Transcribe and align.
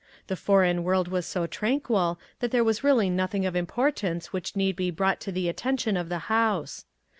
The 0.25 0.35
foreign 0.35 0.83
world 0.83 1.09
was 1.09 1.27
so 1.27 1.45
tranquil 1.45 2.19
that 2.39 2.49
there 2.49 2.63
was 2.63 2.83
really 2.83 3.07
nothing 3.07 3.45
of 3.45 3.55
importance 3.55 4.33
which 4.33 4.55
need 4.55 4.75
be 4.75 4.89
brought 4.89 5.19
to 5.21 5.31
the 5.31 5.47
attention 5.47 5.95
of 5.95 6.09
the 6.09 6.17
House. 6.25 6.85